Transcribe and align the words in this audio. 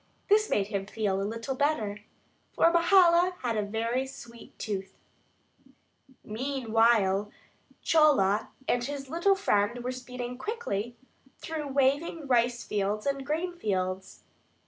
This 0.29 0.49
made 0.49 0.69
him 0.69 0.87
feel 0.87 1.21
a 1.21 1.21
little 1.21 1.53
better, 1.53 1.99
for 2.53 2.71
Mahala 2.73 3.33
had 3.43 3.55
a 3.55 3.61
very 3.61 4.07
"sweet 4.07 4.57
tooth." 4.57 4.97
Meantime 6.23 7.29
Chola 7.83 8.49
and 8.67 8.83
his 8.83 9.11
little 9.11 9.35
friend 9.35 9.83
were 9.83 9.91
speeding 9.91 10.39
quickly 10.39 10.97
through 11.37 11.67
waving 11.67 12.25
rice 12.25 12.63
fields 12.63 13.05
and 13.05 13.23
grain 13.23 13.53
fields. 13.55 14.23